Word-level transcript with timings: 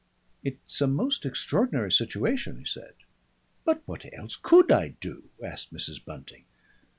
"It's 0.43 0.81
a 0.81 0.87
most 0.87 1.27
extraordinary 1.27 1.91
situation," 1.91 2.57
he 2.57 2.65
said. 2.65 2.95
"But 3.65 3.83
what 3.87 4.03
else 4.17 4.35
could 4.35 4.71
I 4.71 4.95
do?" 4.99 5.29
asked 5.43 5.71
Mrs. 5.71 6.03
Bunting. 6.03 6.45